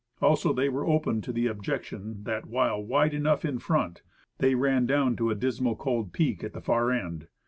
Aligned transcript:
Also, 0.19 0.51
they 0.51 0.67
were 0.67 0.83
open 0.87 1.21
to 1.21 1.31
the 1.31 1.45
objection, 1.45 2.23
that 2.23 2.47
while 2.47 2.83
wide 2.83 3.13
enough 3.13 3.45
in 3.45 3.59
front, 3.59 4.01
they 4.39 4.55
ran 4.55 4.87
down 4.87 5.15
to 5.15 5.29
a 5.29 5.35
dismal, 5.35 5.75
cold 5.75 6.11
peak 6.11 6.43
at 6.43 6.53
the 6.53 6.59
far 6.61 6.89
end. 6.91 7.27